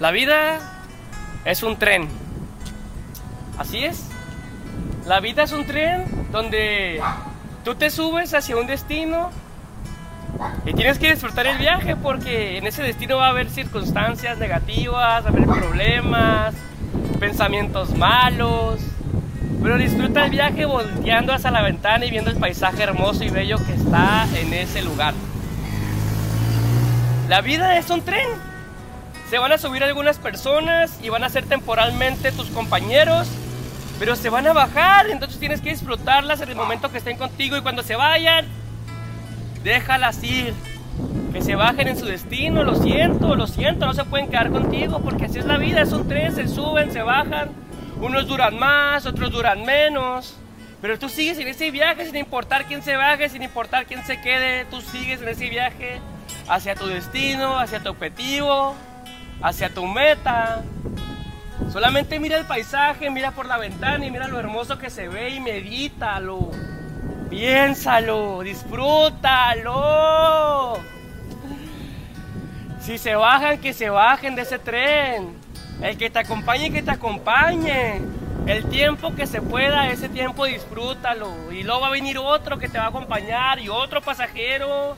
[0.00, 0.58] La vida
[1.44, 2.08] es un tren.
[3.58, 4.02] Así es.
[5.06, 7.02] La vida es un tren donde
[7.64, 9.30] tú te subes hacia un destino
[10.64, 15.22] y tienes que disfrutar el viaje porque en ese destino va a haber circunstancias negativas,
[15.22, 16.54] va a haber problemas,
[17.18, 18.80] pensamientos malos.
[19.62, 23.58] Pero disfruta el viaje volteando hacia la ventana y viendo el paisaje hermoso y bello
[23.58, 25.12] que está en ese lugar.
[27.28, 28.49] La vida es un tren.
[29.30, 33.28] Se van a subir algunas personas y van a ser temporalmente tus compañeros,
[34.00, 37.56] pero se van a bajar, entonces tienes que disfrutarlas en el momento que estén contigo
[37.56, 38.46] y cuando se vayan,
[39.62, 40.52] déjalas ir.
[41.32, 45.00] Que se bajen en su destino, lo siento, lo siento, no se pueden quedar contigo
[45.00, 47.50] porque así es la vida, es un tren, se suben, se bajan,
[48.00, 50.34] unos duran más, otros duran menos.
[50.82, 54.20] Pero tú sigues en ese viaje sin importar quién se baje, sin importar quién se
[54.20, 56.00] quede, tú sigues en ese viaje
[56.48, 58.74] hacia tu destino, hacia tu objetivo,
[59.42, 60.62] hacia tu meta.
[61.72, 65.30] Solamente mira el paisaje, mira por la ventana y mira lo hermoso que se ve
[65.30, 66.50] y medítalo.
[67.28, 69.70] Piénsalo, disfrútalo.
[72.80, 75.38] Si se bajan, que se bajen de ese tren.
[75.80, 78.00] El que te acompañe, que te acompañe.
[78.46, 81.52] El tiempo que se pueda, ese tiempo disfrútalo.
[81.52, 84.96] Y luego va a venir otro que te va a acompañar y otro pasajero.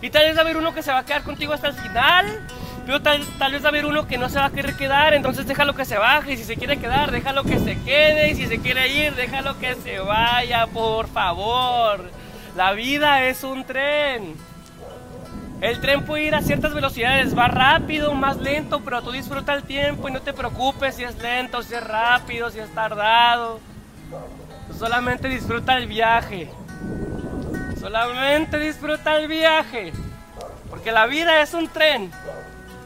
[0.00, 1.74] Y tal vez va a haber uno que se va a quedar contigo hasta el
[1.74, 2.46] final.
[2.86, 5.14] Pero tal, tal, vez va a haber uno que no se va a querer quedar,
[5.14, 6.32] entonces déjalo que se baje.
[6.32, 8.30] Y si se quiere quedar, déjalo que se quede.
[8.30, 12.10] Y si se quiere ir, déjalo que se vaya, por favor.
[12.56, 14.34] La vida es un tren.
[15.60, 19.62] El tren puede ir a ciertas velocidades, va rápido, más lento, pero tú disfruta el
[19.62, 23.60] tiempo y no te preocupes si es lento, si es rápido, si es tardado.
[24.78, 26.50] Solamente disfruta el viaje.
[27.80, 29.92] Solamente disfruta el viaje.
[30.68, 32.10] Porque la vida es un tren.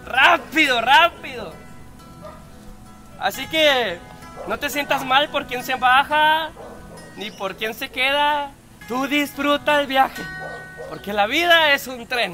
[0.09, 1.53] Rápido, rápido.
[3.21, 3.99] Así que
[4.47, 6.51] no te sientas mal por quien se baja,
[7.17, 8.51] ni por quien se queda.
[8.89, 10.23] Tú disfruta el viaje.
[10.89, 12.33] Porque la vida es un tren.